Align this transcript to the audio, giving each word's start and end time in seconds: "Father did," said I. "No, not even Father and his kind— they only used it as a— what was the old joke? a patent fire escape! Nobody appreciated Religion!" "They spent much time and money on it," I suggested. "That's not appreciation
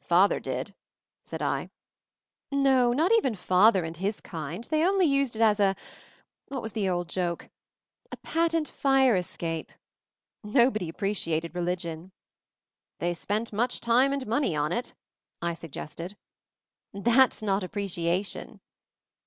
"Father 0.00 0.40
did," 0.40 0.74
said 1.22 1.42
I. 1.42 1.68
"No, 2.50 2.94
not 2.94 3.12
even 3.12 3.34
Father 3.34 3.84
and 3.84 3.94
his 3.94 4.22
kind— 4.22 4.64
they 4.70 4.82
only 4.82 5.04
used 5.04 5.36
it 5.36 5.42
as 5.42 5.60
a— 5.60 5.76
what 6.48 6.62
was 6.62 6.72
the 6.72 6.88
old 6.88 7.10
joke? 7.10 7.50
a 8.10 8.16
patent 8.16 8.70
fire 8.70 9.14
escape! 9.16 9.70
Nobody 10.42 10.88
appreciated 10.88 11.54
Religion!" 11.54 12.10
"They 13.00 13.12
spent 13.12 13.52
much 13.52 13.82
time 13.82 14.14
and 14.14 14.26
money 14.26 14.56
on 14.56 14.72
it," 14.72 14.94
I 15.42 15.52
suggested. 15.52 16.16
"That's 16.94 17.42
not 17.42 17.62
appreciation 17.62 18.60